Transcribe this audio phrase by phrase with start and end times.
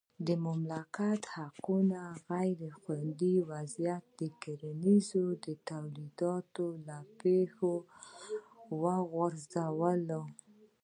[0.27, 1.99] د مالکیت د حقونو
[2.29, 4.05] غیر خوندي وضعیت
[4.41, 5.07] کرنیز
[5.43, 6.53] تولیدات
[6.87, 7.73] له پښو
[8.81, 10.01] وغورځول.